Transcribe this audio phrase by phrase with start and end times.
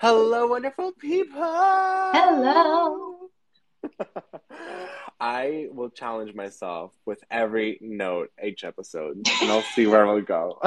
[0.00, 1.42] Hello, wonderful people.
[1.42, 3.28] Hello.
[5.20, 10.58] I will challenge myself with every note each episode, and I'll see where we'll go.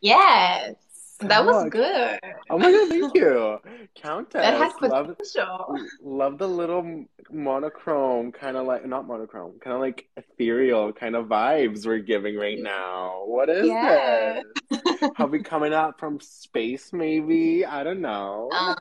[0.00, 0.74] Yes,
[1.22, 2.18] that was good.
[2.50, 3.58] oh my god, thank you,
[4.02, 4.32] Kountess.
[4.32, 5.76] That has love, potential.
[6.02, 11.26] love the little monochrome, kind of like not monochrome, kind of like ethereal kind of
[11.26, 13.22] vibes we're giving right now.
[13.26, 14.40] What is Yeah.
[14.70, 14.80] this?
[15.18, 16.92] Are we coming out from space?
[16.92, 18.50] Maybe I don't know.
[18.52, 18.76] Um,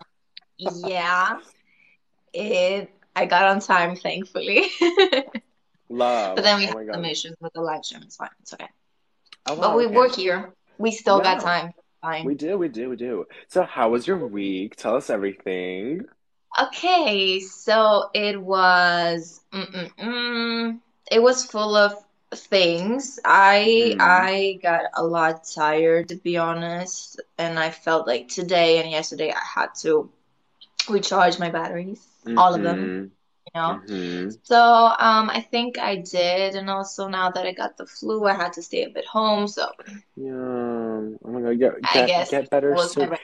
[0.58, 1.40] yeah,
[2.34, 2.92] it.
[3.16, 4.66] I got on time, thankfully.
[5.90, 6.36] Love.
[6.36, 8.04] But then we oh had some issues with the live stream.
[8.04, 8.30] It's fine.
[8.42, 8.68] It's okay.
[9.48, 9.96] Oh, But we okay.
[9.96, 10.54] work here.
[10.78, 11.74] We still got time.
[12.02, 12.26] Fine.
[12.26, 13.26] We do, we do, we do.
[13.48, 14.76] So, how was your week?
[14.76, 16.06] Tell us everything.
[16.62, 20.80] Okay, so it was mm-mm-mm.
[21.12, 21.94] It was full of
[22.34, 23.20] things.
[23.24, 24.00] I Mhm.
[24.00, 29.32] I got a lot tired to be honest, and I felt like today and yesterday
[29.32, 30.12] I had to
[30.90, 32.06] recharge my batteries,
[32.38, 32.94] all of them,
[33.56, 33.82] you know.
[33.88, 38.26] hmm So um I think I did, and also now that I got the flu,
[38.28, 39.72] I had to stay a bit home, so
[40.16, 40.34] Yeah.
[41.24, 41.60] Oh my God.
[41.60, 43.16] Get get get better soon.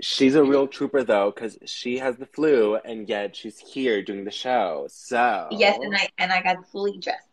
[0.00, 4.24] She's a real trooper though, because she has the flu and yet she's here doing
[4.24, 4.86] the show.
[4.90, 7.28] So Yes, and I and I got fully dressed.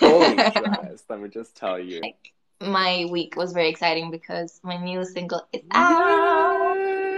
[0.00, 1.08] fully dressed.
[1.08, 2.00] Let me just tell you.
[2.00, 6.53] Like my week was very exciting because my new single is out.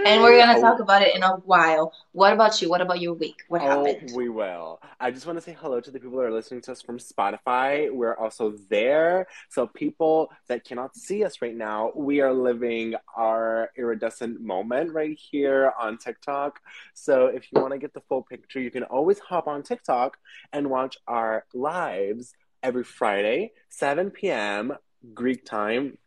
[0.07, 1.91] And we're gonna Oh, talk about it in a while.
[2.13, 2.69] What about you?
[2.69, 3.43] What about your week?
[3.49, 4.11] What Oh, happened?
[4.15, 4.79] we will.
[5.01, 6.97] I just want to say hello to the people that are listening to us from
[6.97, 7.91] Spotify.
[7.91, 9.27] We're also there.
[9.49, 15.17] So, people that cannot see us right now, we are living our iridescent moment right
[15.19, 16.61] here on TikTok.
[16.93, 20.17] So, if you want to get the full picture, you can always hop on TikTok
[20.53, 22.33] and watch our lives
[22.63, 24.77] every Friday, 7 p.m.
[25.13, 25.97] Greek time.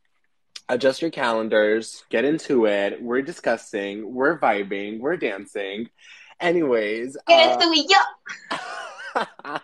[0.70, 3.02] Adjust your calendars, get into it.
[3.02, 5.90] We're discussing, we're vibing, we're dancing.
[6.38, 9.58] Anyways, Get uh, into it, yeah.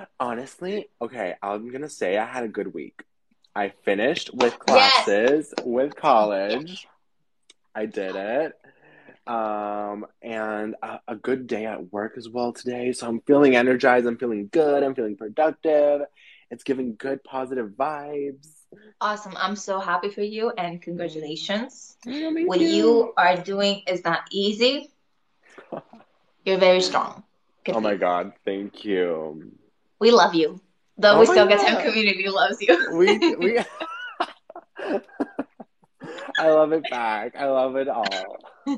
[0.20, 3.04] honestly, okay, I'm gonna say I had a good week.
[3.54, 6.88] I finished with classes with college.
[7.72, 8.52] I did it.
[9.24, 12.92] Um, and a, a good day at work as well today.
[12.92, 14.06] So I'm feeling energized.
[14.06, 14.82] I'm feeling good.
[14.82, 16.00] I'm feeling productive.
[16.50, 18.48] It's giving good, positive vibes.
[19.00, 19.34] Awesome.
[19.36, 21.96] I'm so happy for you and congratulations.
[22.04, 24.90] Thank What you are doing is not easy.
[26.44, 27.24] You're very strong.
[27.64, 27.98] Good Oh my you.
[27.98, 29.52] God, thank you.
[30.00, 30.60] We love you.
[30.98, 32.76] Though Oh We my Still Get Time community loves you.
[32.92, 33.58] We we
[36.38, 37.36] I love it back.
[37.36, 38.40] I love it all.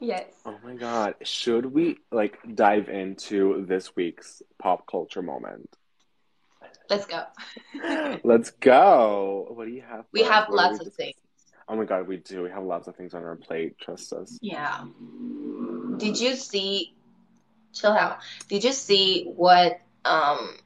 [0.00, 0.26] Yes.
[0.46, 1.14] Oh my God.
[1.22, 5.68] Should we like dive into this week's pop culture moment?
[6.88, 7.24] Let's go.
[8.24, 9.46] Let's go.
[9.50, 10.04] What do you have?
[10.12, 11.14] We have What lots we of things.
[11.68, 12.42] Oh my God, we do.
[12.42, 13.78] We have lots of things on our plate.
[13.78, 14.38] Trust us.
[14.42, 14.84] Yeah.
[15.96, 16.94] Did you see,
[17.72, 18.18] chill out.
[18.48, 20.58] Did you see what um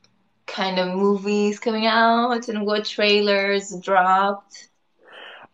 [0.47, 4.69] kind of movies coming out and what trailers dropped?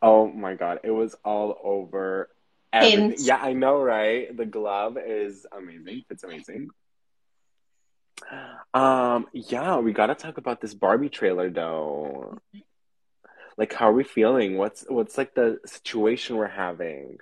[0.00, 2.30] Oh my God, it was all over.
[2.72, 4.36] Yeah, I know, right?
[4.36, 6.04] The glove is amazing.
[6.10, 6.70] It's amazing.
[8.72, 12.38] Um, yeah, we gotta talk about this Barbie trailer though.
[13.56, 14.56] Like, how are we feeling?
[14.56, 17.18] What's what's like the situation we're having?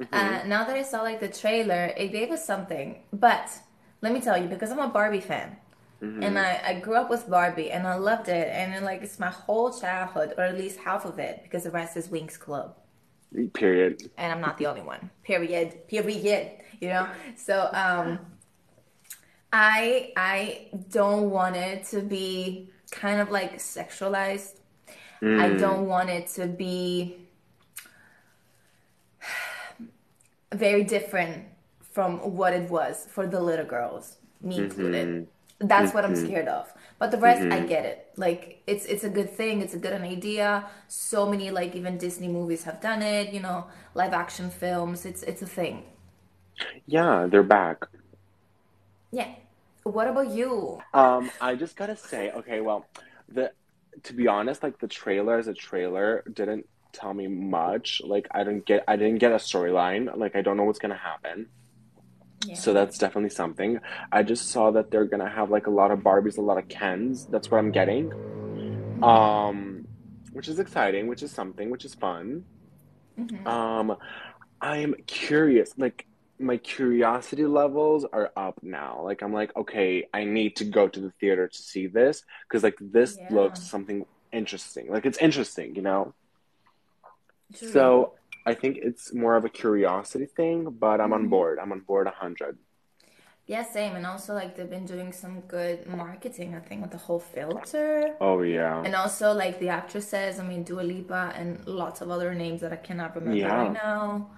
[0.00, 0.08] Mhm.
[0.12, 3.04] Uh, now that I saw like the trailer, it gave us something.
[3.12, 3.50] But
[4.00, 5.56] let me tell you, because I'm a Barbie fan,
[6.02, 6.24] Mhm.
[6.24, 9.18] and I, I grew up with Barbie, and I loved it, and then, like it's
[9.20, 12.76] my whole childhood, or at least half of it, because the rest is Winx Club,
[13.52, 14.10] Period.
[14.16, 15.10] and I'm not the only one.
[15.22, 15.86] Period.
[15.88, 16.50] Period.
[16.80, 17.06] You know.
[17.36, 18.18] So um,
[19.54, 24.58] I I don't want it to be kind of like sexualized.
[25.22, 25.60] I Mm.
[25.60, 27.16] don't want it to be
[30.52, 31.44] very different
[31.80, 34.64] from what it was for the little girls, me mm-hmm.
[34.64, 35.26] included.
[35.60, 36.26] That's what I'm mm-hmm.
[36.26, 36.70] scared of.
[36.98, 37.66] But the rest, I mm-hmm.
[37.66, 37.98] get it.
[38.16, 39.62] Like it's it's a good thing.
[39.62, 40.66] It's a good idea.
[40.88, 43.32] So many like even Disney movies have done it.
[43.32, 45.06] You know, live action films.
[45.06, 45.84] It's it's a thing.
[46.86, 47.86] Yeah, they're back.
[49.10, 49.30] Yeah.
[49.84, 50.80] What about you?
[50.92, 52.86] Um, I just gotta say, okay, well,
[53.28, 53.52] the
[54.02, 58.00] to be honest, like the trailer as a trailer didn't tell me much.
[58.04, 60.16] Like I didn't get I didn't get a storyline.
[60.16, 61.48] Like I don't know what's gonna happen.
[62.46, 62.54] Yeah.
[62.54, 63.78] So that's definitely something.
[64.10, 66.68] I just saw that they're gonna have like a lot of Barbies, a lot of
[66.68, 67.26] Kens.
[67.26, 68.12] That's what I'm getting.
[69.02, 69.86] Um,
[70.32, 72.44] which is exciting, which is something, which is fun.
[73.18, 73.46] Mhm.
[73.46, 73.96] Um,
[74.60, 75.74] I'm curious.
[75.76, 76.06] Like
[76.38, 79.02] my curiosity levels are up now.
[79.04, 82.62] Like I'm like, okay, I need to go to the theater to see this because
[82.62, 83.28] like this Yeah.
[83.28, 84.88] looks something interesting.
[84.90, 86.14] Like it's interesting, you know?
[87.54, 87.68] True.
[87.70, 88.14] So
[88.46, 91.30] I think it's more of a curiosity thing, but I'm on Mhm.
[91.30, 91.58] board.
[91.58, 92.58] I'm on board 100.
[93.46, 93.94] Yeah, same.
[93.94, 98.16] And also, like, they've been doing some good marketing, I think, with the whole filter.
[98.20, 98.82] Oh, yeah.
[98.84, 102.72] And also, like, the actresses, I mean, Dua Lipa and lots of other names that
[102.72, 103.54] I cannot remember Yeah.
[103.54, 104.30] right now.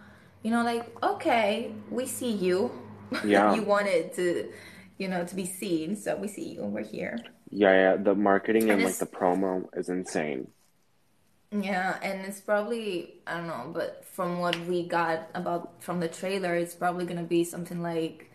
[0.43, 2.71] You know, like, okay, we see you.
[3.23, 3.56] Yeah.
[3.56, 4.53] You wanted to,
[4.99, 5.97] you know, to be seen.
[5.97, 7.19] So we see you and we're here.
[7.50, 7.97] Yeah, yeah.
[7.97, 10.53] The marketing and And like the promo is insane.
[11.53, 16.09] yeah, and it's probably, I don't know, but from what we got about from the
[16.09, 18.31] trailer, it's probably gonna be something like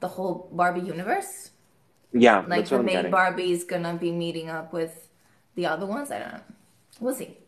[0.00, 1.50] the whole Barbie universe.
[2.12, 3.10] Yeah, Like the main.
[3.10, 5.08] Barbie is gonna be meeting up with
[5.54, 6.10] the other ones.
[6.10, 6.42] I don't know.
[7.00, 7.38] We'll see.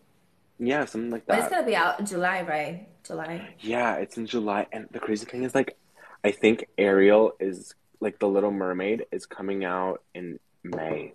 [0.59, 1.37] Yeah, something like that.
[1.37, 2.89] But it's gonna be out in July, right?
[3.05, 3.55] July.
[3.61, 4.67] Yeah, it's in July.
[4.73, 5.77] And the crazy thing is, like,
[6.23, 11.15] I think Ariel is like The Little Mermaid is coming out in May.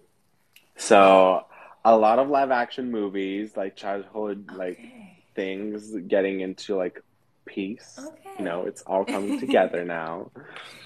[0.75, 1.45] So
[1.83, 4.79] a lot of live action movies, like childhood, like
[5.35, 7.01] things getting into like
[7.45, 7.99] peace.
[7.99, 8.29] Okay.
[8.37, 10.31] You know, it's all coming together now.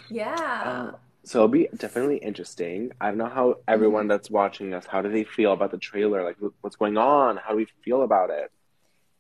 [0.09, 0.91] Yeah.
[0.93, 2.91] Uh, so it'll be definitely interesting.
[2.99, 6.23] I don't know how everyone that's watching us, how do they feel about the trailer?
[6.23, 7.37] Like, what's going on?
[7.37, 8.51] How do we feel about it?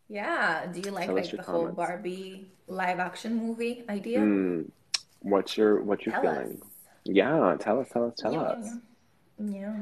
[0.09, 0.65] Yeah.
[0.67, 1.69] Do you like Tell like the whole.
[1.69, 4.19] Barbie live action movie idea?
[4.19, 4.69] Mm,
[5.19, 6.37] what's your what you Tell us.
[6.37, 6.61] feeling?
[7.05, 8.75] Yeah, tell us, tell us, tell Yeah, us.
[9.39, 9.73] yeah,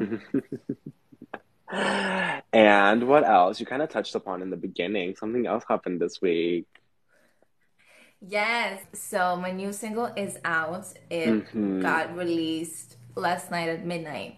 [1.71, 2.38] yeah.
[2.53, 3.59] And what else?
[3.59, 5.15] You kind of touched upon in the beginning.
[5.15, 6.65] Something else happened this week.
[8.21, 8.83] Yes.
[8.94, 10.88] So my new single is out.
[11.09, 14.38] It hmm got released last night at midnight.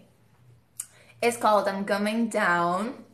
[1.21, 3.05] It's called I'm Coming Down.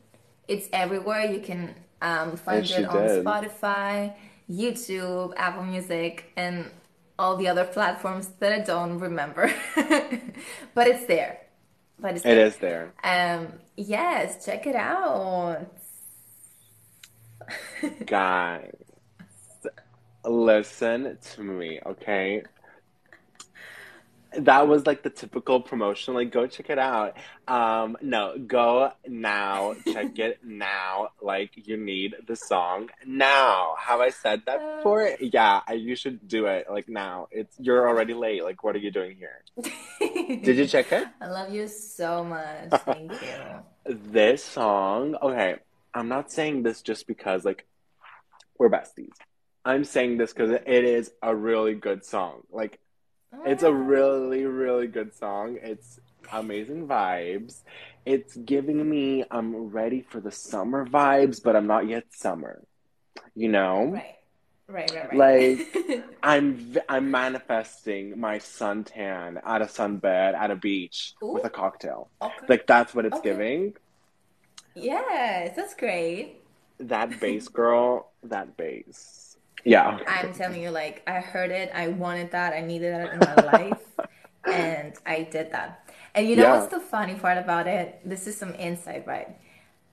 [0.48, 1.25] It's everywhere.
[1.25, 3.10] You can um, find it on did.
[3.10, 4.13] Spotify,
[4.50, 6.72] YouTube, Apple Music, and
[7.19, 9.51] all the other platforms that I don't remember.
[10.74, 11.39] But it's there.
[12.00, 12.38] But it's It there.
[12.38, 12.95] is there.
[13.04, 15.68] Um, yes, check it out.
[18.06, 18.79] Guys,
[20.25, 22.44] listen to me, okay?
[24.38, 26.13] That was like the typical promotion.
[26.13, 27.18] Like, go check it out.
[27.48, 29.74] Um, no, go now.
[29.92, 31.10] Check it now.
[31.19, 33.74] Like, you need the song now.
[33.80, 35.16] Have I said that Uh, before?
[35.19, 36.68] Yeah, I- you should do it.
[36.69, 37.27] Like now.
[37.31, 38.44] It's you're already late.
[38.44, 39.42] Like, what are you doing here?
[40.44, 41.07] Did you check it?
[41.19, 42.69] I love you so much.
[42.86, 43.18] Thank you.
[44.12, 45.56] This song, okay,
[45.95, 47.65] I'm not saying this just because like
[48.60, 49.15] we're besties.
[49.66, 52.42] I'm saying this because it is a really good song.
[52.52, 52.80] Like
[53.46, 53.72] it's a Ah.
[53.72, 55.58] really, really good song.
[55.62, 56.00] It's
[56.32, 57.62] amazing vibes.
[58.06, 62.64] It's giving me I'm ready for the summer vibes, but I'm not yet summer.
[63.36, 63.86] You know?
[63.94, 64.16] Right.
[64.68, 66.04] Right, right, Like.
[66.24, 72.10] I'm I'm manifesting my suntan at a sunbed at a beach with a cocktail.
[72.22, 72.46] okay.
[72.48, 73.30] Like that's what it's Okay.
[73.32, 73.74] giving.
[74.76, 76.42] Yes, that's great.
[76.80, 79.29] That bass girl, that bass.
[79.66, 80.00] Yeah.
[80.08, 83.36] I'm telling you, like, I heard it, I wanted that, I needed that in my
[83.36, 83.82] life,
[84.48, 85.90] and I did that.
[86.16, 86.50] And you know Yeah.
[86.50, 88.00] what's the funny part about it?
[88.04, 89.30] This is some insight, right?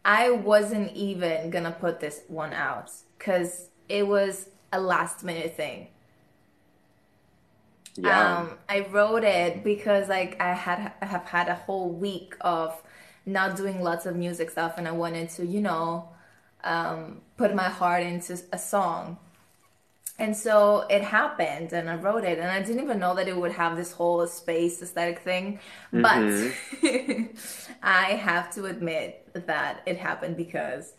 [0.05, 5.89] I wasn't even gonna put this one out because it was a last minute thing.
[7.97, 8.45] Yeah.
[8.45, 12.81] Um, I wrote it because like I had I have had a whole week of
[13.25, 16.09] not doing lots of music stuff, and I wanted to, you know,
[16.63, 19.19] um, put my heart into a song.
[20.19, 23.37] And so it happened, and I wrote it, and I didn't even know that it
[23.37, 25.61] would have this whole space aesthetic thing.
[25.93, 26.57] But hmm
[27.83, 30.95] I have to admit that it happened because,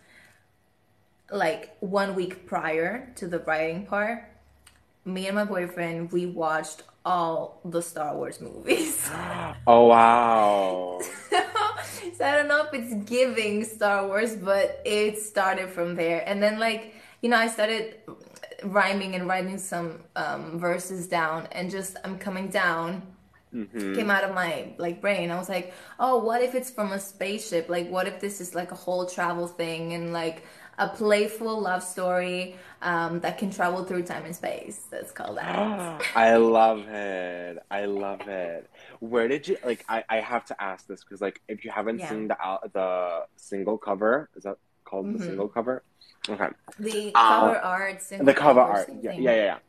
[1.31, 4.23] like, one week prior to the writing part,
[5.05, 9.09] me and my boyfriend we watched all the Star Wars movies.
[9.67, 11.11] Oh wow.
[12.15, 16.23] so I don't know if it's giving Star Wars, but it started from there.
[16.27, 17.97] And then like, you know, I started
[18.63, 23.03] rhyming and writing some um, verses down and just I'm coming down
[23.51, 25.31] hmm came out of my like brain.
[25.31, 27.69] I was like, oh, what if it's from a spaceship?
[27.69, 30.43] Like, what if this is like a whole travel thing and like
[30.77, 34.87] a playful love story um, that can travel through time and space?
[34.91, 35.79] That's called that.
[36.15, 37.57] I love it.
[37.69, 38.69] I love it.
[38.99, 39.85] Where did you like?
[39.87, 42.01] I I have to ask this because like if you haven't Yeah.
[42.01, 42.37] seen the
[42.73, 45.83] the single cover, is that called the hmm single cover?
[46.29, 46.47] Okay.
[46.79, 48.89] The Uh, cover art, the cover art.
[49.01, 49.59] Yeah, yeah, yeah, yeah.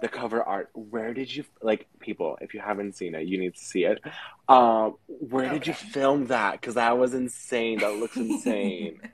[0.00, 0.70] The cover art.
[0.74, 2.38] Where did you like people?
[2.40, 4.00] If you haven't seen it, you need to see it.
[4.48, 6.54] Um, where did you film that?
[6.54, 7.80] Because that was insane.
[7.80, 9.00] That looks insane.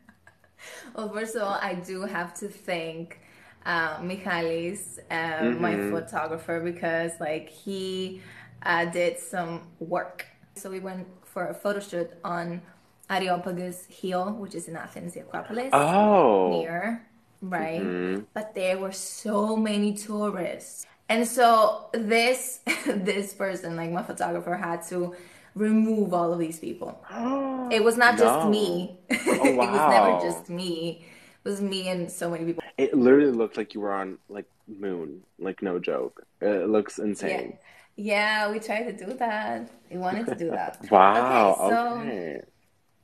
[0.94, 3.20] Well, first of all, I do have to thank
[3.66, 8.22] uh, Michalis, um, my hmm photographer, because like he
[8.62, 10.26] uh, did some work.
[10.56, 12.62] So we went for a photo shoot on
[13.10, 17.06] Areopagus Hill, which is in Athens, the Acropolis, Oh, near
[17.42, 17.80] right?
[17.82, 18.26] Mhm.
[18.32, 20.86] But there were so many tourists.
[21.08, 25.14] And so this this person, like my photographer, had to
[25.54, 27.04] remove all of these people.
[27.70, 28.98] It was not just me.
[29.10, 29.64] Oh, wow.
[29.64, 31.04] it was never just me.
[31.44, 32.62] It was me and so many people.
[32.76, 36.26] It literally looked like you were on like moon, like no joke.
[36.40, 37.58] It looks insane.
[37.96, 39.70] Yeah, we tried to do that.
[39.90, 40.78] We wanted to do that.
[40.90, 41.54] Wow.
[41.54, 42.40] Okay, so okay.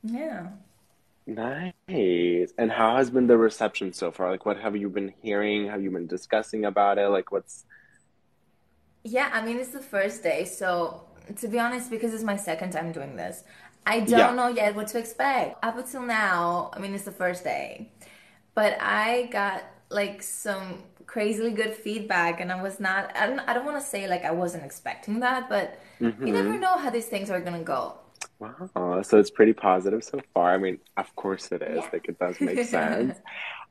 [0.03, 0.49] Yeah.
[1.27, 2.53] Nice.
[2.57, 4.31] And how has been the reception so far?
[4.31, 5.67] Like, what have you been hearing?
[5.67, 7.07] Have you been discussing about it?
[7.09, 7.65] Like, what's
[9.03, 11.03] Yeah, I mean, it's the first day, so
[11.37, 13.43] to be honest, because it's my second time doing this,
[13.85, 14.31] I don't Yeah.
[14.35, 15.63] know yet what to expect.
[15.63, 17.91] Up until now, I mean, it's the first day,
[18.53, 23.53] but I got like some crazily good feedback, and I was not, I don't, I
[23.53, 25.79] don't want to say like I wasn't expecting that, but
[26.21, 26.31] you mm-hmm.
[26.33, 28.00] never know how these things are gonna go.
[28.41, 29.01] Wow.
[29.03, 30.53] So it's pretty positive so far.
[30.53, 31.77] I mean, of course it is.
[31.77, 31.89] Yeah.
[31.93, 33.17] Like, it does make sense.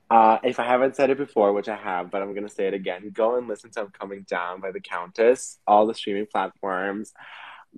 [0.09, 2.75] Uh, if I haven't said it before, which I have, but I'm gonna say it
[2.75, 7.13] again, go and listen to I'm Coming Down by the Kountess, all the streaming platforms.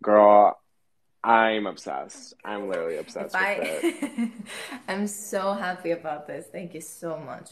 [0.01, 0.59] Girl,
[1.25, 2.35] I'm obsessed.
[2.45, 4.31] I'm literally obsessed with it.
[4.89, 6.47] I'm so happy about this.
[6.51, 7.51] Thank you so much.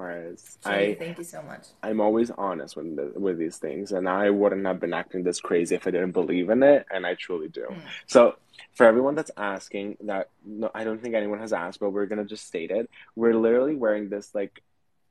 [0.00, 0.56] Course.
[0.64, 1.66] I thank you so much.
[1.82, 5.40] I'm always honest with the, with these things, and I wouldn't have been acting this
[5.40, 7.66] crazy if I didn't believe in it, and I truly do.
[7.70, 7.82] Mm.
[8.06, 8.36] So,
[8.72, 12.24] for everyone that's asking, that no, I don't think anyone has asked, but we're gonna
[12.24, 12.88] just state it.
[13.14, 14.62] We're literally wearing this like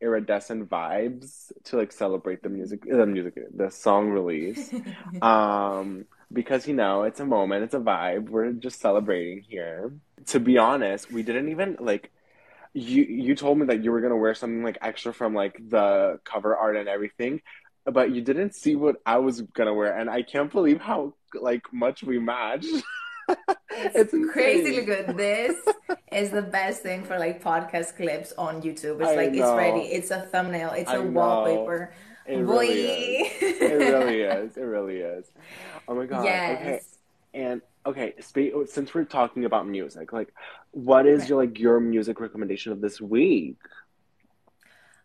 [0.01, 4.74] iridescent vibes to like celebrate the music, the music, the song release.
[5.22, 8.29] Um, because you know, it's a moment, it's a vibe.
[8.29, 9.91] We're just celebrating here.
[10.27, 12.12] To be honest, we didn't even like
[12.74, 16.20] you you told me that you were gonna wear something like extra from like the
[16.24, 17.42] cover art and everything,
[17.86, 21.64] but you didn't see what I was gonna wear, and I can't believe how like
[21.72, 22.68] much we matched.
[23.72, 25.16] It's crazily good.
[25.18, 25.56] This
[26.12, 29.00] is the best thing for like podcast clips on YouTube.
[29.02, 29.82] It's I like it's ready.
[29.82, 30.72] It's a thumbnail.
[30.72, 31.12] It's I a know.
[31.12, 31.94] wallpaper.
[32.26, 32.52] It Boy.
[32.54, 32.68] really
[33.22, 33.62] is.
[33.62, 34.58] It really is.
[34.58, 35.26] It really is.
[35.88, 36.22] Oh my God.
[36.22, 36.58] Okay.
[36.64, 36.98] Yes.
[37.34, 38.13] And okay,
[38.65, 40.33] since we're talking about music, like,
[40.71, 41.29] what is Right.
[41.29, 43.57] your like your music recommendation of this week?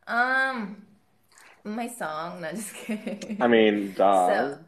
[0.06, 0.84] Um,
[1.64, 2.40] my song.
[2.40, 3.38] No, just kidding.
[3.40, 4.48] I mean, duh.
[4.52, 4.58] So,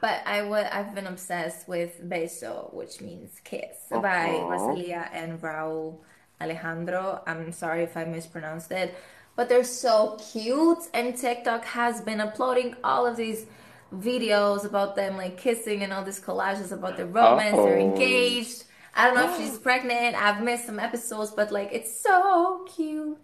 [0.00, 4.48] but I would I've been obsessed with Beso, which means kiss, by Uh-huh.
[4.48, 5.98] Rosalia and Rauw
[6.40, 7.22] Alejandro.
[7.26, 8.94] I'm sorry if I mispronounced it,
[9.36, 10.88] but they're so cute.
[10.94, 13.46] And TikTok has been uploading all of these
[13.92, 17.62] videos about them like kissing and all these collages about their romance.
[17.62, 17.78] They're Oh.
[17.78, 18.64] engaged.
[18.94, 20.16] I don't know if she's pregnant.
[20.16, 23.18] I've missed some episodes, but like it's so cute.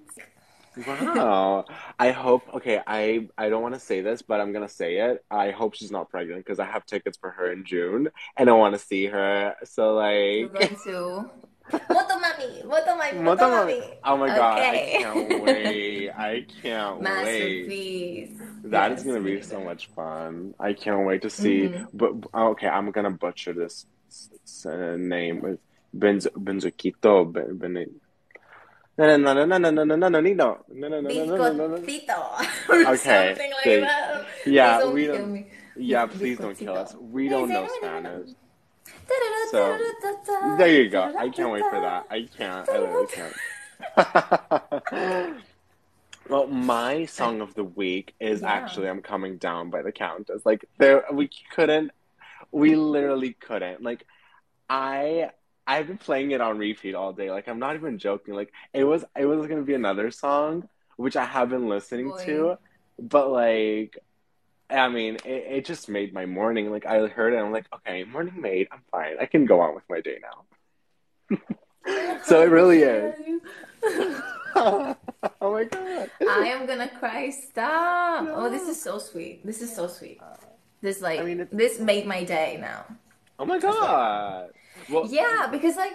[0.77, 1.67] Wow.
[1.99, 5.25] I hope, okay, I I don't want to say this, but I'm gonna say it.
[5.31, 8.53] I hope she's not pregnant because I have tickets for her in June and I
[8.53, 9.55] want to see her.
[9.65, 9.95] So
[10.39, 11.31] We're like going to
[11.71, 13.83] Motomami, Motomami, Motomami.
[14.05, 16.11] Oh my God, I can't wait.
[16.11, 17.03] I can't wait.
[17.05, 18.41] Masterpiece.
[18.65, 20.55] That is Yes, gonna be so much fun.
[20.59, 21.69] I can't wait to see.
[21.69, 21.87] Mhm.
[21.93, 23.87] But okay, I'm gonna butcher this
[24.67, 25.59] uh, name.
[25.93, 28.01] Benz Benzoquito Ben Ben.
[28.99, 31.53] No no no no no no no no no no no no no no no
[31.53, 31.79] no no.
[31.79, 32.19] Biscottito
[32.69, 34.27] or Okay, something like that.
[34.47, 35.47] Yeah, we don't.
[35.77, 36.95] Yeah, please don't kill us.
[36.99, 38.31] We don't know Spanish.
[39.51, 39.79] So
[40.59, 41.15] there you go.
[41.19, 42.07] I can't wait for that.
[42.11, 42.69] I can't.
[42.69, 43.35] I literally can't.
[46.29, 48.51] well, my song of the week is Yeah.
[48.53, 50.45] actually "I'm Coming Down" by the Kountess.
[50.45, 51.93] Like there, we couldn't.
[52.53, 53.83] We literally couldn't.
[53.83, 54.05] Like
[54.69, 55.31] I.
[55.67, 57.31] I've been playing it on repeat all day.
[57.31, 58.35] Like I'm not even joking.
[58.35, 62.25] Like it was it was gonna be another song which I have been listening Boy.
[62.25, 62.59] to,
[62.99, 63.99] but like
[64.71, 66.71] I mean, it, it just made my morning.
[66.71, 68.69] Like I heard it, I'm like, okay, morning made.
[68.71, 69.17] I'm fine.
[69.21, 71.39] I can go on with my day now.
[72.25, 73.15] so it really is.
[74.57, 74.97] oh
[75.41, 76.11] my god.
[76.29, 77.31] I am gonna cry.
[77.31, 78.29] Stop.
[78.31, 79.45] Oh, this is so sweet.
[79.45, 80.21] This is so sweet.
[80.81, 82.85] This like I mean, this made my day now.
[83.39, 84.51] Oh my god.
[84.91, 85.95] Well, Yeah, because like,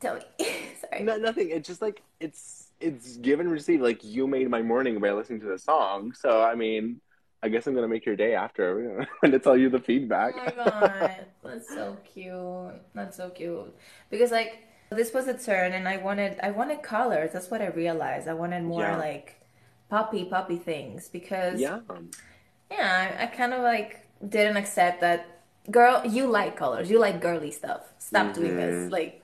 [0.00, 0.22] tell me.
[0.80, 1.02] Sorry.
[1.02, 1.50] no, nothing.
[1.50, 3.80] It's just like it's it's give and receive.
[3.80, 6.12] Like you made my morning by listening to the song.
[6.12, 7.00] So I mean,
[7.42, 10.34] I guess I'm gonna make your day after when to tell you the feedback.
[10.34, 12.74] Oh my god, that's so cute.
[12.94, 13.74] That's so cute.
[14.10, 17.32] Because like this was a turn, and I wanted I wanted colors.
[17.32, 18.28] That's what I realized.
[18.28, 18.96] I wanted more Yeah.
[18.96, 19.40] like
[19.88, 21.80] poppy poppy things because yeah.
[22.70, 25.42] yeah, I, I kind of like didn't accept that.
[25.70, 26.90] Girl, you like colors.
[26.90, 27.92] You like girly stuff.
[27.98, 28.76] Stop doing this.
[28.76, 28.90] Mhm.
[28.90, 29.22] Like,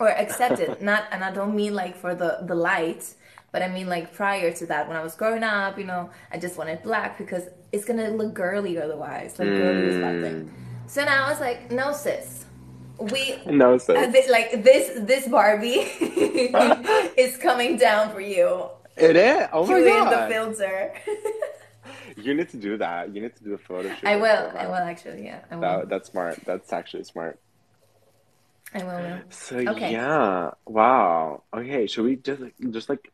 [0.00, 0.82] or accept it.
[0.82, 3.14] Not, and I don't mean like for the the light,
[3.52, 6.38] but I mean like prior to that, when I was growing up, you know, I
[6.38, 9.38] just wanted black because it's gonna look girly otherwise.
[9.38, 10.50] Like girly is bad thing.
[10.86, 12.44] So now I was like, no, sis.
[12.98, 14.12] We No, uh, sis.
[14.12, 15.86] thi- like this this Barbie
[17.16, 18.68] is coming down for you.
[18.96, 19.48] It is.
[19.52, 20.94] Oh my Put in the filter.
[22.16, 23.14] You need to do that.
[23.14, 24.04] You need to do a photo shoot.
[24.04, 24.50] I will.
[24.56, 25.24] I will actually.
[25.24, 25.62] Yeah, I will.
[25.62, 26.40] That, that's smart.
[26.44, 27.38] That's actually smart.
[28.74, 29.00] I will.
[29.00, 29.18] will.
[29.30, 29.92] So Okay.
[29.92, 31.44] yeah, wow.
[31.54, 33.12] Okay, should we just just like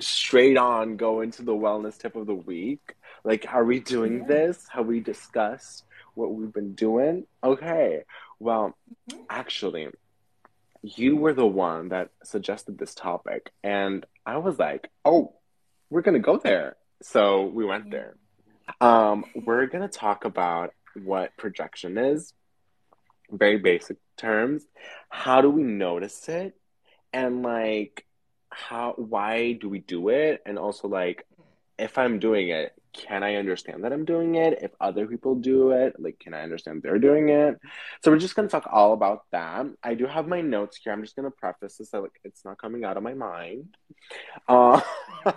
[0.00, 2.94] straight on go into the wellness tip of the week?
[3.24, 4.26] Like, are we doing Yeah.
[4.26, 4.68] this?
[4.68, 5.84] Have we discussed
[6.14, 7.26] what we've been doing?
[7.42, 8.04] Okay.
[8.38, 8.76] Well,
[9.10, 9.24] Mhm.
[9.28, 9.88] actually,
[10.82, 15.34] you were the one that suggested this topic, and I was like, "Oh,
[15.90, 18.16] we're gonna go there." So we went there.
[18.80, 22.32] Um, we're gonna talk about what projection is,
[23.30, 24.66] very basic terms.
[25.10, 26.58] How do we notice it?
[27.12, 28.05] And like
[28.56, 30.42] how why do we do it?
[30.46, 31.26] And also like
[31.78, 34.58] if I'm doing it, can I understand that I'm doing it?
[34.62, 37.58] If other people do it, like can I understand they're doing it?
[38.02, 39.66] So we're just gonna talk all about that.
[39.82, 40.92] I do have my notes here.
[40.92, 43.76] I'm just gonna preface this like it's not coming out of my mind.
[44.48, 44.80] Uh,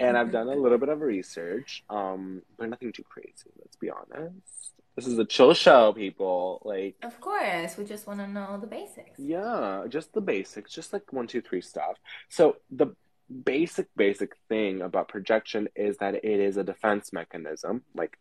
[0.00, 3.90] and I've done a little bit of research, um, but nothing too crazy, let's be
[3.90, 4.72] honest.
[4.96, 6.60] This is a chill show, people.
[6.64, 9.18] Like Of course, we just want to know the basics.
[9.18, 11.96] yeah, just the basics, just like one, two, three stuff.
[12.28, 12.88] So the
[13.32, 18.18] basic, basic thing about projection is that it is a defense mechanism, like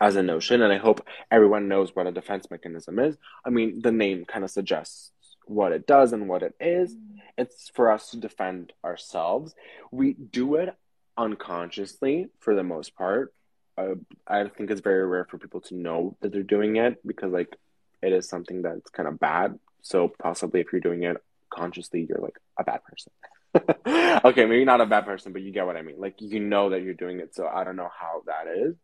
[0.00, 3.16] as a notion, and I hope everyone knows what a defense mechanism is.
[3.44, 5.12] I mean, the name kind of suggests
[5.46, 6.96] what it does and what it is.
[7.38, 9.54] It's for us to defend ourselves.
[9.90, 10.74] We do it
[11.16, 13.32] unconsciously for the most part.
[13.78, 13.94] Uh,
[14.26, 17.56] I think it's very rare for people to know that they're doing it because, like,
[18.02, 19.58] it is something that's kind of bad.
[19.82, 21.16] So possibly, if you're doing it
[21.48, 23.12] consciously, you're like a bad person.
[24.24, 25.96] okay, maybe not a bad person, but you get what I mean.
[25.98, 27.34] Like, you know that you're doing it.
[27.34, 28.76] So I don't know how that is.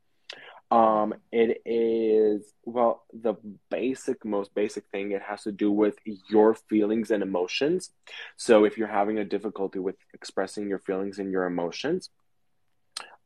[0.70, 3.34] Um, it is well, the
[3.70, 5.12] basic, most basic thing.
[5.12, 5.96] It has to do with
[6.28, 7.90] your feelings and emotions.
[8.36, 12.10] So if you're having a difficulty with expressing your feelings and your emotions,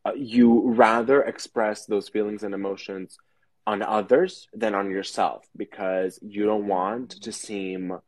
[0.05, 3.19] uh, you rather express those feelings and emotions
[3.66, 7.99] on others than on yourself because you don't want to seem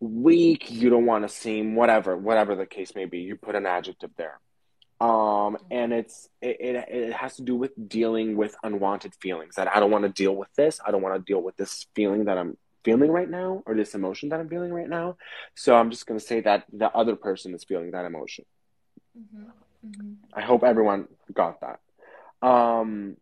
[0.00, 0.70] weak.
[0.70, 3.20] You don't want to seem whatever, whatever the case may be.
[3.20, 4.40] You put an adjective there
[5.00, 9.66] um and it's it, it it has to do with dealing with unwanted feelings that
[9.74, 12.26] i don't want to deal with this i don't want to deal with this feeling
[12.26, 15.16] that i'm feeling right now or this emotion that i'm feeling right now
[15.56, 18.44] so i'm just going to say that the other person is feeling that emotion
[19.18, 19.50] Mhm,
[19.84, 20.14] mhm.
[20.32, 21.80] i hope everyone got that
[22.46, 23.16] um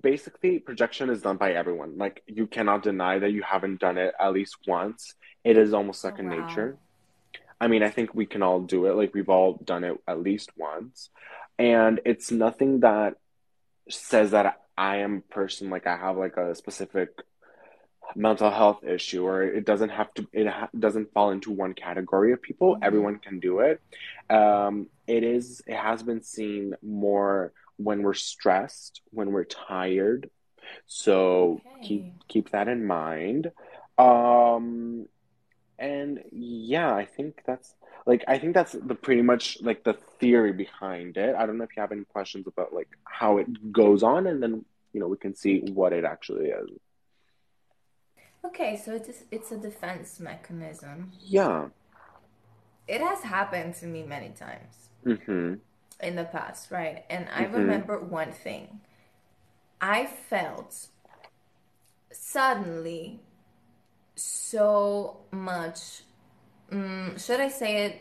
[0.00, 4.14] basically projection is done by everyone like you cannot deny that you haven't done it
[4.20, 6.36] at least once it is almost Oh, second wow.
[6.46, 6.78] nature
[7.60, 8.94] I mean, I think we can all do it.
[8.94, 11.10] Like we've all done it at least once.
[11.58, 13.14] And it's nothing that
[13.88, 17.08] says that I am a person like I have like a specific
[18.14, 22.32] mental health issue or it doesn't have to it ha- doesn't fall into one category
[22.32, 22.76] of people.
[22.76, 22.84] Mhm.
[22.84, 23.80] Everyone can do it.
[24.30, 30.30] Um it is it has been seen more when we're stressed, when we're tired.
[30.86, 32.12] So keep Okay.
[32.28, 33.52] keep that in mind.
[33.98, 35.08] Um
[35.78, 37.74] and yeah, I think that's
[38.06, 41.36] like I think that's the pretty much like the theory behind it.
[41.36, 44.42] I don't know if you have any questions about like how it goes on, and
[44.42, 46.70] then you know we can see what it actually is.
[48.44, 51.12] Okay, so it's it's a defense mechanism.
[51.20, 51.68] Yeah.
[52.88, 55.54] It has happened to me many times Mm-hmm.
[56.00, 57.04] In the past, right?
[57.10, 57.52] And I Mhm.
[57.54, 58.80] remember one thing.
[59.80, 60.88] I felt
[62.12, 63.20] suddenly
[64.16, 66.02] so much,
[66.70, 68.00] mm, should I say it?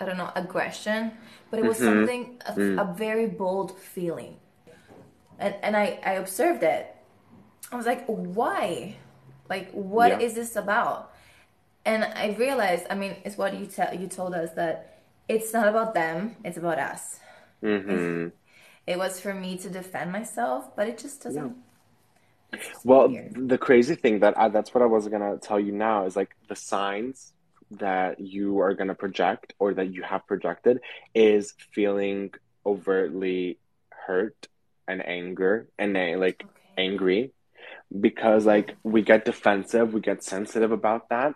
[0.00, 1.12] I don't know, aggression,
[1.50, 1.84] but it was Mhm.
[1.84, 2.78] something, a, Mm.
[2.78, 4.38] a very bold feeling.
[5.38, 6.94] And, and I, I observed it.
[7.72, 8.96] I was like, why?
[9.48, 10.40] Like, what is Yeah.
[10.42, 11.12] this about?
[11.84, 15.68] And I realized, I mean, it's what you tell you told us that it's not
[15.68, 17.20] about them, it's about us.
[17.64, 18.28] Mm-hmm.
[18.86, 21.56] It was for me to defend myself, but it just doesn't.
[22.58, 23.34] just Well, weird.
[23.34, 26.30] the crazy thing that I, that's what I was gonna tell you now is like
[26.48, 27.32] the signs
[27.72, 30.80] that you are gonna project or that you have projected
[31.14, 32.32] is feeling
[32.64, 33.58] overtly
[33.90, 34.48] hurt
[34.86, 36.50] and anger and uh, like Okay.
[36.78, 37.32] angry
[38.00, 41.34] because like we get defensive, we get sensitive about that.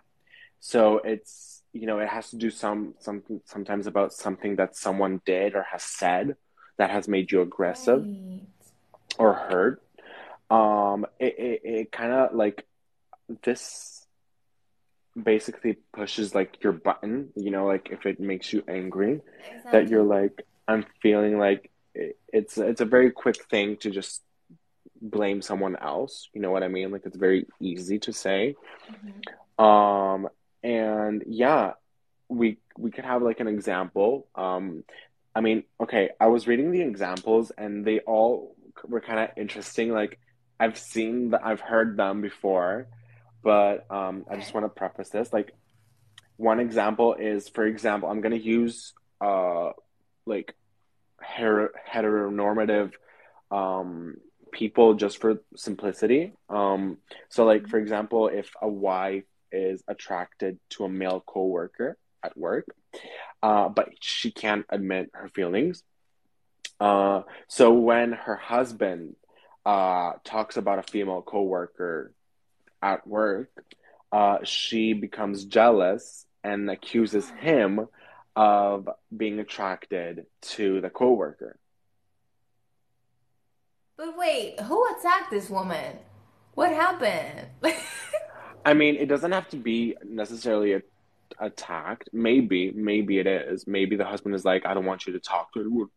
[0.60, 5.20] So it's you know it has to do some some sometimes about something that someone
[5.24, 6.36] did or has said
[6.78, 8.46] that has made you aggressive Right.
[9.18, 9.82] or hurt.
[10.50, 12.66] Um, it it, it kind of like
[13.42, 14.06] this
[15.20, 17.30] basically pushes like your button.
[17.36, 19.20] You know, like if it makes you angry,
[19.72, 24.22] that you're like I'm feeling like it, it's it's a very quick thing to just
[25.00, 26.28] blame someone else.
[26.32, 26.90] You know what I mean?
[26.90, 28.54] Like it's very easy to say.
[29.58, 29.62] Mhm.
[29.62, 30.28] Um,
[30.62, 31.72] and yeah,
[32.28, 34.26] we we could have like an example.
[34.34, 34.84] Um,
[35.34, 38.54] I mean, okay, I was reading the examples and they all
[38.86, 39.92] were kind of interesting.
[39.92, 40.18] Like
[40.58, 42.86] I've seen that I've heard them before,
[43.42, 45.32] but um, I just want to preface this.
[45.32, 45.52] Like
[46.36, 49.70] one example is, for example, I'm gonna use uh
[50.26, 50.54] like
[51.18, 52.92] her- heteronormative
[53.50, 54.16] um
[54.52, 56.32] people just for simplicity.
[56.48, 56.98] Um,
[57.28, 62.66] so like for example, if a wife is attracted to a male coworker at work,
[63.42, 65.82] uh, but she can't admit her feelings.
[66.80, 69.14] Uh, so when her husband
[69.64, 72.12] uh, talks about a female coworker
[72.80, 73.50] at work,
[74.10, 77.86] uh, she becomes jealous and accuses him
[78.34, 81.56] of being attracted to the coworker.
[83.96, 85.98] But wait, who attacked this woman?
[86.54, 87.46] What happened?
[88.64, 90.82] I mean, it doesn't have to be necessarily a,
[91.38, 92.08] attacked.
[92.12, 93.66] Maybe, maybe it is.
[93.66, 95.88] Maybe the husband is like, I don't want you to talk to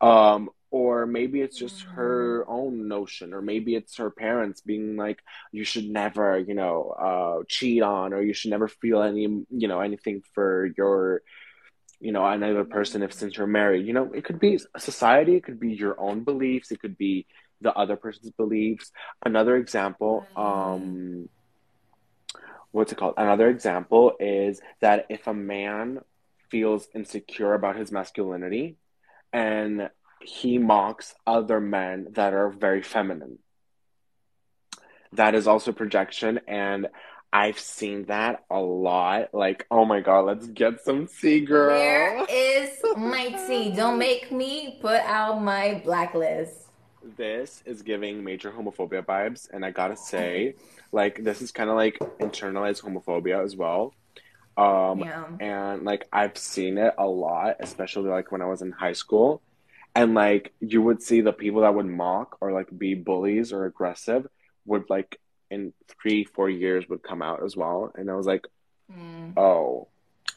[0.00, 0.06] her.
[0.06, 5.22] Um, or maybe it's just her own notion, or maybe it's her parents being like,
[5.52, 9.68] you should never, you know, uh, cheat on, or you should never feel any, you
[9.68, 11.22] know, anything for your,
[12.00, 13.86] you know, another person if since you're married.
[13.86, 17.26] You know, it could be society, it could be your own beliefs, it could be
[17.60, 18.90] the other person's beliefs.
[19.24, 21.28] Another example, um,
[22.74, 23.14] what's it called?
[23.16, 26.00] Another example is that if a man
[26.50, 28.76] feels insecure about his masculinity
[29.32, 33.38] and he mocks other men that are very feminine.
[35.12, 36.88] That is also projection, and
[37.32, 39.32] I've seen that a lot.
[39.32, 41.76] Like, oh my god, let's get some tea, girl.
[41.76, 43.70] Where is my tea?
[43.70, 46.64] Don't make me put out my blacklist.
[47.04, 50.54] This is giving major homophobia vibes, and I gotta say,
[50.90, 53.94] like, this is kind of like internalized homophobia as well.
[54.56, 55.26] Um, Yeah.
[55.38, 59.42] and like I've seen it a lot, especially like when I was in high school,
[59.94, 63.66] and like you would see the people that would mock or like be bullies or
[63.66, 64.26] aggressive
[64.64, 68.46] would like in three, four years would come out as well, and I was like,
[68.90, 69.30] Hmm.
[69.36, 69.88] oh,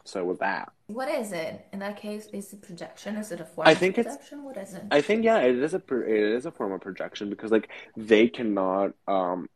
[0.08, 0.72] so with that.
[0.88, 1.68] What is it?
[1.74, 3.18] In that case, is it projection?
[3.18, 4.44] Is it a form I of think it's projection?
[4.44, 4.84] What is it?
[4.90, 8.28] I think yeah, it is a it is a form of projection because like they
[8.28, 9.50] cannot um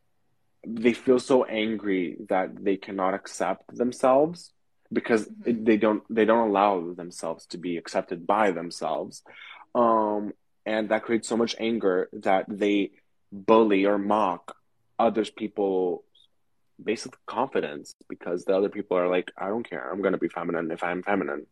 [0.66, 4.52] they feel so angry that they cannot accept themselves
[4.94, 9.24] because it, they don't they don't allow themselves to be accepted by themselves.
[9.74, 10.34] Um
[10.66, 12.92] and that creates so much anger that they
[13.32, 14.56] bully or mock
[15.00, 16.04] others people
[16.84, 19.92] basic confidence because the other people are like I don't care.
[19.92, 21.46] I'm going to be feminine if I'm feminine.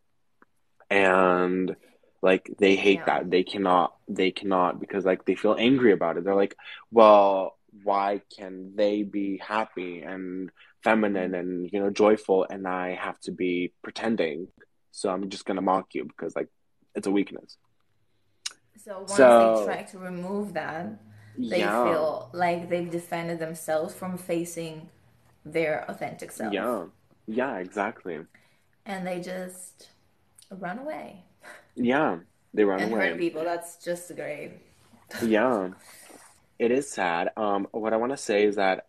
[0.90, 1.76] And
[2.22, 3.06] like they hate Yeah.
[3.06, 6.56] that they cannot they cannot because like they feel angry about it they're like
[6.92, 10.50] well why can they be happy and
[10.84, 14.48] feminine and you know joyful and i have to be pretending
[14.92, 16.50] so i'm just gonna mock you because like
[16.96, 17.58] it's a weakness
[18.78, 21.02] So once they try to remove that,
[21.38, 24.90] they yeah feel like they've defended themselves from facing
[25.52, 26.54] their authentic self.
[26.54, 26.84] yeah
[27.28, 28.20] yeah exactly
[28.86, 29.90] And they just
[30.52, 31.24] run away
[31.76, 32.18] yeah
[32.54, 33.44] they run away and hurt people.
[33.44, 34.54] That's just great.
[35.26, 35.70] yeah
[36.60, 38.86] it is sad um what i want to say is that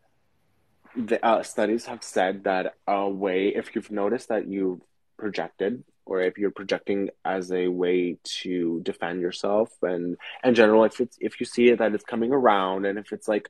[0.96, 4.80] the uh, studies have said that a way if you've noticed that you've
[5.18, 11.00] projected or if you're projecting as a way to defend yourself and in general if
[11.00, 13.48] it's if you see it that it's coming around and if it's like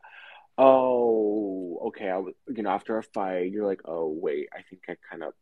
[0.58, 2.08] oh okay.
[2.08, 5.22] I was, you know after a fight you're like oh wait i think i kind
[5.22, 5.32] of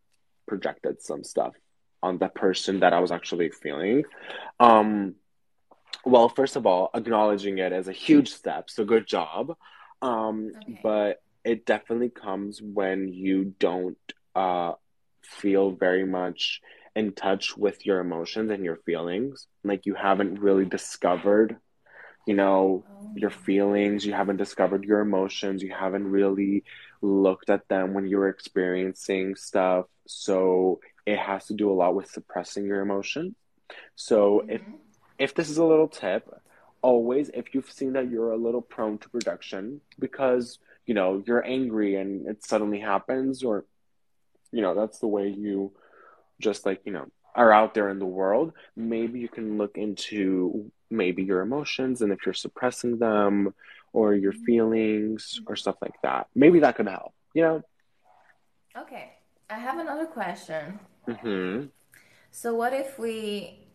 [0.47, 1.55] projected some stuff
[2.03, 4.05] on the person that i was actually feeling.
[4.61, 5.15] Um
[6.05, 9.55] well first of all acknowledging it is a huge step so good job.
[10.03, 10.81] Um Okay.
[10.83, 13.99] but it definitely comes when you don't
[14.35, 14.73] uh
[15.25, 16.61] feel very much
[16.97, 19.47] in touch with your emotions and your feelings.
[19.65, 21.57] Like you haven't really discovered
[22.29, 22.87] you know Oh.
[23.15, 26.65] your feelings you haven't discovered your emotions you haven't really
[27.03, 31.95] looked at them when you were experiencing stuff so it has to do a lot
[31.97, 33.35] with suppressing your emotions
[33.97, 34.67] so if Mhm.
[35.19, 36.25] if this is a little tip,
[36.83, 41.45] always if you've seen that you're a little prone to projection because you know you're
[41.45, 43.65] angry and it suddenly happens, or
[44.53, 45.73] you know that's the way you
[46.41, 50.71] just like you know are out there in the world, maybe you can look into
[50.91, 53.55] maybe your emotions and if you're suppressing them
[53.93, 56.27] or your feelings or stuff like that.
[56.35, 57.13] Maybe that could help.
[57.35, 57.63] You know.
[58.77, 59.13] Okay.
[59.51, 60.79] I have another question.
[61.07, 61.67] hmm
[62.31, 63.67] So what if we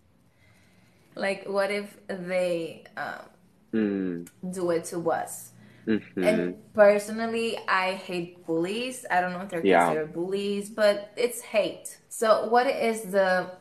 [1.16, 3.30] like what if they um,
[3.74, 4.28] Mm.
[4.52, 5.52] do it to us?
[5.88, 6.24] Mm-hmm.
[6.24, 9.06] And personally, I hate bullies.
[9.10, 9.88] I don't know if they're Yeah.
[9.88, 12.00] considered bullies, but it's hate.
[12.10, 13.52] So, what is the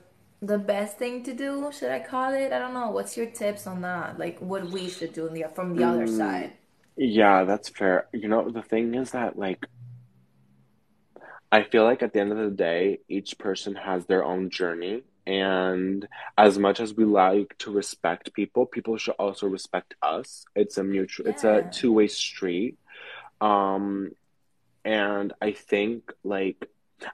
[0.42, 1.70] the best thing to do?
[1.72, 2.52] Should I call it?
[2.52, 2.90] I don't know.
[2.90, 4.18] What's your tips on that?
[4.18, 6.52] Like, what we should do in the, from the other Mm, side?
[6.96, 8.08] yeah, that's fair.
[8.12, 9.66] You know, the thing is that like
[11.50, 15.02] I feel like at the end of the day, each person has their own journey.
[15.26, 20.44] And as much as we like to respect people, people should also respect us.
[20.56, 22.78] It's a mutual, it's a two-way street.
[23.40, 24.10] Um,
[24.84, 26.68] and I think like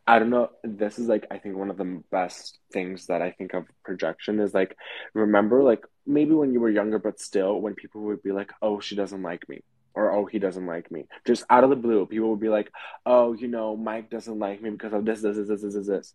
[0.07, 3.31] I don't know, this is like I think one of the best things that I
[3.33, 4.77] think of projection is like
[5.14, 8.81] remember like maybe when you were younger, but still when people would be like, "Oh,
[8.81, 9.62] she doesn't like me."
[9.94, 11.07] Or, oh, he doesn't like me.
[11.27, 12.70] Just out of the blue, people would be like,
[13.05, 16.14] oh, you know, Mike doesn't like me because of this, this, this, this, this, this.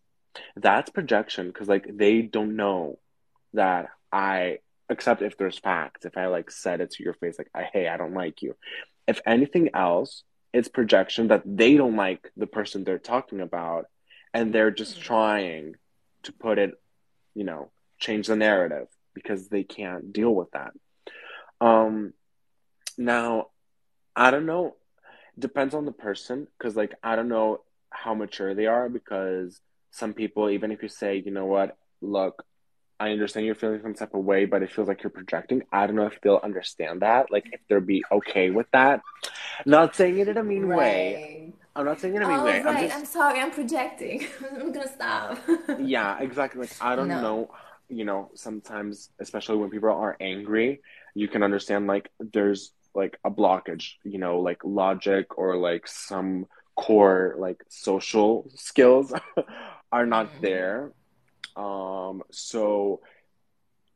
[0.55, 2.99] That's projection because like they don't know
[3.53, 4.59] that I,
[4.89, 7.97] except if there's facts, if I like said it to your face, like, hey, I
[7.97, 8.55] don't like you.
[9.05, 13.85] If anything else, it's projection that they don't like the person they're talking about
[14.33, 15.75] and they're just trying
[16.23, 16.71] to put it,
[17.35, 20.71] you know, change the narrative because they can't deal with that.
[21.59, 22.13] Um,
[22.97, 23.47] now,
[24.15, 24.75] I don't know.
[25.37, 29.59] Depends on the person because, like, I don't know how mature they are because
[29.91, 32.43] some people, even if you say, you know what, look,
[33.03, 35.63] I understand you're feeling some type of way, but it feels like you're projecting.
[35.71, 39.01] I don't know if they'll understand that, like, if they'll be okay with that.
[39.65, 41.19] Not saying it in a mean way.
[41.75, 42.61] I'm not saying it in a mean Oh, way.
[42.65, 43.39] I'm just I'm sorry.
[43.41, 44.25] I'm projecting.
[44.59, 45.37] I'm gonna stop.
[45.77, 46.61] Yeah, exactly.
[46.61, 47.21] Like I don't No.
[47.21, 47.49] know,
[47.89, 50.81] you know, sometimes, especially when people are angry,
[51.15, 56.45] you can understand like there's like a blockage, you know, like logic or like some
[56.75, 59.13] core like social skills
[59.91, 60.41] are not Mhm.
[60.41, 60.91] there.
[61.55, 63.01] Um, so,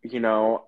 [0.04, 0.66] you know,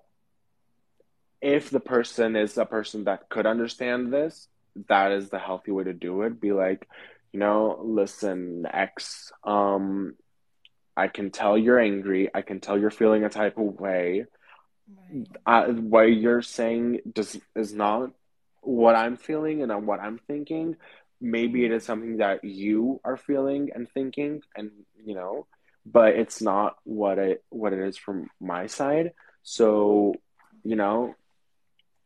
[1.40, 4.48] if the person is a person that could understand this,
[4.88, 6.40] that is the healthy way to do it.
[6.40, 6.86] Be like,
[7.32, 10.14] you know, listen, X, um,
[10.96, 12.28] I can tell you're angry.
[12.34, 14.26] I can tell you're feeling a type of way.
[15.12, 15.26] Right.
[15.46, 18.10] Uh, what you're saying does is not
[18.60, 20.76] what I'm feeling and what I'm thinking.
[21.20, 24.70] Maybe it is something that you are feeling and thinking, and
[25.04, 25.46] you know,
[25.86, 29.12] but it's not what it what it is from my side.
[29.42, 30.14] So,
[30.62, 31.14] you know,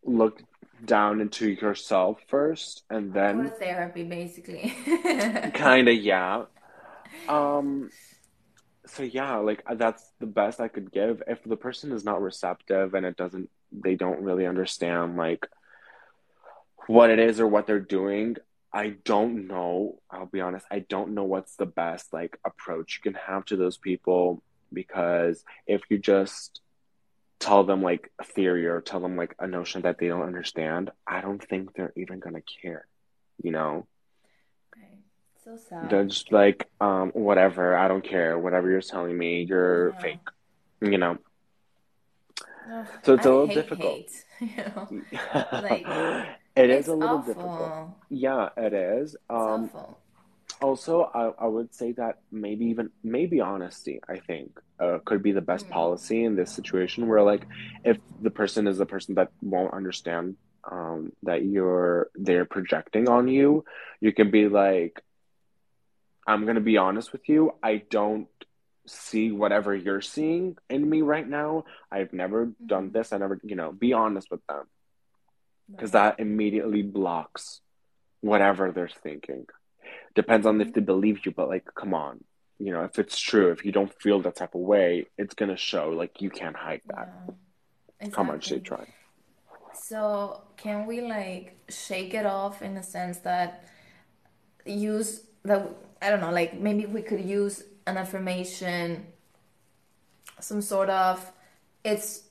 [0.04, 0.42] look
[0.84, 4.74] down into yourself first, and then therapy, basically.
[5.54, 6.44] kind of yeah.
[7.28, 7.90] Um,
[8.86, 11.22] so yeah, like uh, that's the best I could give.
[11.26, 15.46] If the person is not receptive and it doesn't, they don't really understand like
[16.86, 18.36] what it is or what they're doing.
[18.74, 20.00] I don't know.
[20.10, 20.66] I'll be honest.
[20.70, 25.44] I don't know what's the best like approach you can have to those people because
[25.66, 26.60] if you just
[27.38, 30.90] tell them like a theory or tell them like a notion that they don't understand,
[31.06, 32.86] I don't think they're even gonna care.
[33.42, 33.86] You know?
[34.76, 35.02] Right.
[35.44, 35.88] So sad.
[35.90, 38.36] They're just like, um, whatever, I don't care.
[38.38, 40.02] Whatever you're telling me, you're Yeah.
[40.02, 40.28] fake.
[40.80, 41.18] You know?
[42.72, 44.08] Ugh, So it's a little hate difficult.
[44.40, 44.88] hate, you know?
[45.62, 45.86] Like,
[46.56, 47.34] It is It's a little awful.
[47.34, 47.72] difficult.
[48.10, 49.16] Yeah, it is.
[49.28, 49.70] Um,
[50.62, 55.32] also, I, I would say that maybe even maybe honesty, I think, uh, could be
[55.32, 55.70] the best Mm.
[55.70, 57.46] policy in this situation where like
[57.84, 60.36] if the person is the person that won't understand
[60.70, 63.64] um that you're they're projecting on you,
[64.00, 65.02] you can be like,
[66.26, 68.28] I'm gonna be honest with you, I don't
[68.86, 71.64] see whatever you're seeing in me right now.
[71.90, 72.92] I've never done Mhm.
[72.92, 73.12] this.
[73.12, 74.64] I never, you know, be honest with them
[75.70, 76.16] because Right.
[76.16, 77.60] that immediately blocks
[78.20, 79.46] whatever they're thinking.
[80.14, 80.74] Depends on if Mhm.
[80.74, 82.24] they believe you, but like, come on.
[82.58, 85.56] You know, if it's true, if you don't feel that type of way, it's gonna
[85.56, 85.90] show.
[85.90, 87.08] Like, you can't hide that.
[87.08, 87.34] Yeah.
[88.12, 88.60] How much they Exactly.
[88.60, 88.86] try.
[89.72, 93.64] So, can we like shake it off in the sense that
[94.64, 95.68] use that
[96.00, 99.06] I don't know, like maybe we could use an affirmation,
[100.40, 101.32] some sort of
[101.82, 102.22] it's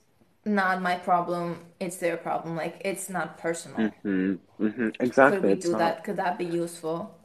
[0.45, 3.91] not my problem, it's their problem, like it's not personal.
[4.03, 4.89] hmm hmm
[5.25, 5.45] Could Exactly.
[5.45, 5.95] we It's do not.
[5.95, 6.03] that?
[6.03, 7.15] Could that be useful?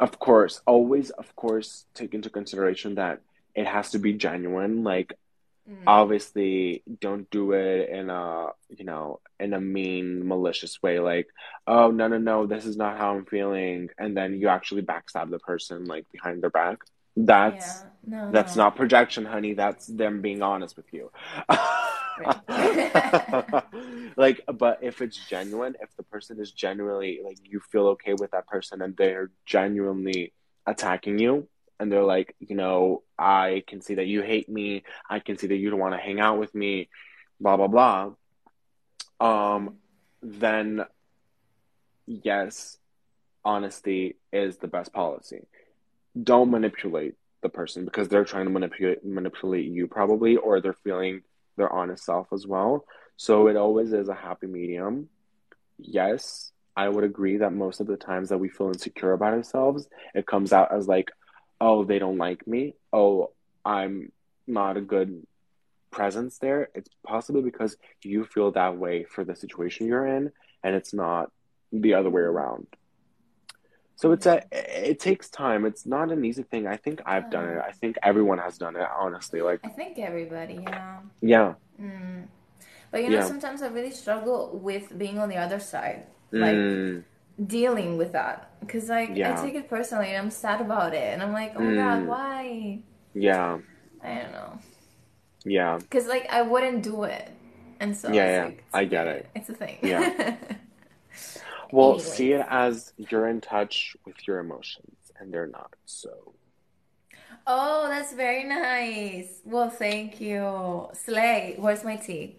[0.00, 3.20] Of course, always, of course, take into consideration that
[3.54, 4.82] it has to be genuine.
[4.82, 5.14] Like,
[5.68, 11.00] Mm, obviously, don't do it in a, you know, in a mean, malicious way.
[11.00, 11.28] Like,
[11.66, 13.90] oh, no, no, no, this is not how I'm feeling.
[13.98, 16.78] And then you actually backstab the person, like, behind their back.
[17.16, 18.64] That's yeah, no, That's no.
[18.64, 19.54] not projection, honey.
[19.54, 21.10] That's them being honest with you.
[24.16, 28.30] Like, but if it's genuine, if the person is genuinely like you feel okay with
[28.30, 30.32] that person and they're genuinely
[30.66, 31.48] attacking you
[31.80, 34.84] and they're like, you know, I can see that you hate me.
[35.10, 36.88] I can see that you don't want to hang out with me,
[37.40, 38.12] blah blah blah.
[39.20, 39.76] Um,
[40.22, 40.84] then
[42.06, 42.76] yes,
[43.44, 45.46] honesty is the best policy.
[46.20, 51.22] Don't manipulate the person because they're trying to manipulate manipulate you probably, or they're feeling
[51.56, 52.84] their honest self as well.
[53.16, 55.08] So it always is a happy medium.
[55.78, 59.86] Yes, I would agree that most of the times that we feel insecure about ourselves,
[60.14, 61.10] it comes out as like,
[61.60, 62.74] oh, they don't like me.
[62.92, 63.30] Oh,
[63.64, 64.10] I'm
[64.46, 65.26] not a good
[65.90, 66.70] presence there.
[66.74, 71.30] It's possibly because you feel that way for the situation you're in, and it's not
[71.72, 72.66] the other way around.
[73.96, 75.64] So it's a it takes time.
[75.64, 76.66] It's not an easy thing.
[76.66, 77.58] I think I've done it.
[77.58, 79.40] I think everyone has done it, honestly.
[79.40, 80.98] Like I think everybody, yeah.
[81.20, 81.54] Yeah.
[81.80, 82.26] Mm.
[82.90, 83.26] But you know, Yeah.
[83.26, 87.04] sometimes I really struggle with being on the other side, like Mm,
[87.46, 89.32] dealing with that, because like Yeah.
[89.32, 91.76] I take it personally and I'm sad about it, and I'm like, oh my Mm.
[91.76, 92.80] god, why?
[93.14, 93.58] yeah.
[94.02, 94.58] I don't know,
[95.44, 95.78] Yeah.
[95.78, 97.30] because like I wouldn't do it,
[97.80, 99.16] and so Yeah, yeah, like, I get thing.
[99.16, 99.26] it.
[99.34, 99.78] It's a thing.
[99.82, 100.36] Yeah.
[101.74, 102.12] Well, Anyways.
[102.12, 105.74] see it as you're in touch with your emotions and they're not.
[105.86, 106.34] So,
[107.48, 109.40] oh, that's very nice.
[109.44, 111.56] Well, thank you, Slay.
[111.58, 112.36] Where's my tea?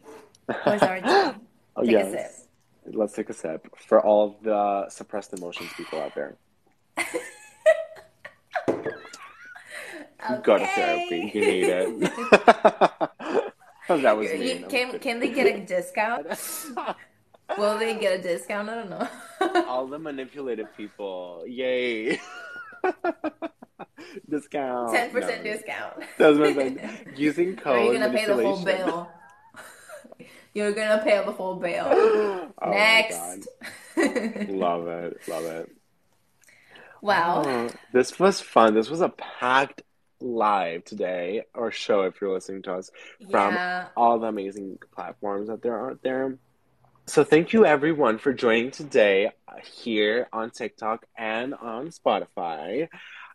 [0.63, 1.05] Where's our tea?
[1.75, 2.47] oh, Take a yes.
[2.85, 6.37] Let's take a sip for all of the suppressed emotions people out there.
[10.43, 11.31] Go to therapy.
[11.33, 11.99] You need it.
[13.89, 14.69] that was You- mean.
[14.69, 16.27] Can can they get a discount?
[17.57, 18.69] Will they get a discount?
[18.69, 19.65] I don't know.
[19.67, 21.43] all the manipulated people.
[21.47, 22.19] Yay.
[24.29, 24.91] Discount.
[24.93, 25.51] Ten percent No.
[25.51, 25.93] discount.
[26.17, 26.79] That's what I'm.
[27.15, 27.75] Using code.
[27.77, 29.09] Or you're gonna pay the whole bill.
[30.53, 31.85] You're gonna pay the whole bill.
[31.91, 33.47] oh Next.
[33.97, 35.17] Love it.
[35.27, 35.69] Love it.
[37.01, 37.43] wow.
[37.45, 38.73] Oh, this was fun.
[38.73, 39.81] This was a packed
[40.21, 42.89] live today, or show if you're listening to us
[43.29, 43.87] from Yeah.
[43.97, 46.37] all the amazing platforms that there are out there.
[47.07, 49.31] So thank you everyone for joining today
[49.63, 52.87] here on TikTok and on Spotify.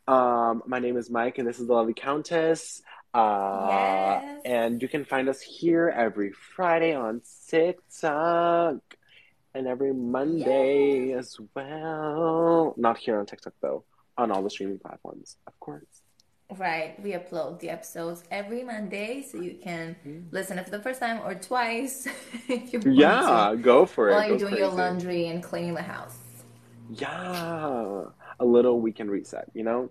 [0.08, 2.80] Um, my name is Mike, and this is the Lovely Kountess.
[3.14, 4.42] Uh, Yes.
[4.44, 8.78] And you can find us here every Friday on TikTok
[9.54, 12.74] and every Monday as well.
[12.76, 13.84] Not here on TikTok though,
[14.18, 15.99] on all the streaming platforms, of course.
[16.56, 17.00] Right.
[17.02, 20.24] We upload the episodes every Monday, so you can Mm.
[20.32, 22.06] listen it for the first time or twice
[22.48, 23.56] if you want Yeah, to.
[23.62, 24.14] go for it.
[24.14, 26.18] While you're doing your laundry and cleaning the house.
[26.88, 28.04] Yeah,
[28.40, 29.90] a little weekend reset, you know?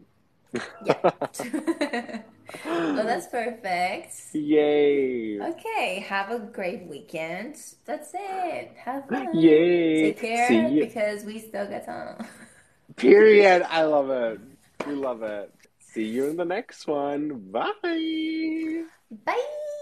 [0.85, 1.11] Yeah.
[2.65, 4.13] well, that's perfect.
[4.33, 5.39] Yay!
[5.39, 7.55] Okay, have a great weekend.
[7.85, 8.71] That's it.
[8.83, 9.29] Have fun.
[9.35, 10.01] Yay!
[10.13, 12.25] Take care because we still got time.
[12.97, 13.63] Period.
[13.69, 14.39] I love it.
[14.87, 15.53] We love it.
[15.93, 17.51] See you in the next one.
[17.51, 18.83] Bye.
[19.25, 19.75] Bye.